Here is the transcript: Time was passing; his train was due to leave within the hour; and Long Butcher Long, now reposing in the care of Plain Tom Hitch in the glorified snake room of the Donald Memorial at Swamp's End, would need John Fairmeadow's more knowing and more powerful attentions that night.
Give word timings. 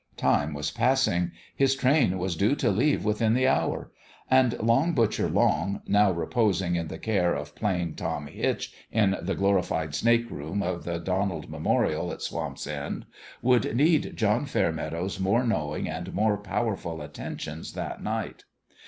Time 0.17 0.55
was 0.55 0.71
passing; 0.71 1.31
his 1.55 1.75
train 1.75 2.17
was 2.17 2.35
due 2.35 2.55
to 2.55 2.71
leave 2.71 3.05
within 3.05 3.35
the 3.35 3.47
hour; 3.47 3.91
and 4.31 4.57
Long 4.57 4.93
Butcher 4.95 5.29
Long, 5.29 5.83
now 5.85 6.11
reposing 6.11 6.75
in 6.75 6.87
the 6.87 6.97
care 6.97 7.35
of 7.35 7.53
Plain 7.53 7.93
Tom 7.93 8.25
Hitch 8.25 8.73
in 8.91 9.15
the 9.21 9.35
glorified 9.35 9.93
snake 9.93 10.31
room 10.31 10.63
of 10.63 10.85
the 10.85 10.97
Donald 10.97 11.51
Memorial 11.51 12.11
at 12.11 12.23
Swamp's 12.23 12.65
End, 12.65 13.05
would 13.43 13.75
need 13.75 14.17
John 14.17 14.47
Fairmeadow's 14.47 15.19
more 15.19 15.43
knowing 15.43 15.87
and 15.87 16.15
more 16.15 16.35
powerful 16.35 17.03
attentions 17.03 17.73
that 17.73 18.01
night. 18.01 18.45